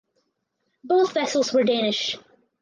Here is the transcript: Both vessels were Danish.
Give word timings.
Both 0.83 1.13
vessels 1.13 1.53
were 1.53 1.63
Danish. 1.63 2.17